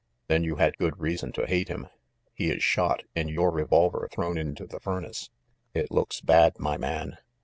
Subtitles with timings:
[0.25, 1.87] "Then you had good reason to hate him?
[2.33, 5.29] He is shot, and your revolver thrown into the furnace.
[5.75, 7.19] It looks bad, my man!"